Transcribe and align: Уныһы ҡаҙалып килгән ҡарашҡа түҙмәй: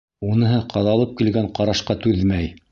Уныһы 0.29 0.61
ҡаҙалып 0.71 1.13
килгән 1.21 1.53
ҡарашҡа 1.61 2.01
түҙмәй: 2.07 2.53